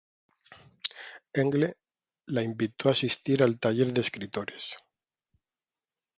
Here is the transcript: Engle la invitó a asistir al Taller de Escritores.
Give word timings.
Engle 1.35 1.77
la 2.25 2.41
invitó 2.41 2.89
a 2.89 2.93
asistir 2.93 3.43
al 3.43 3.59
Taller 3.59 3.93
de 3.93 4.01
Escritores. 4.01 4.75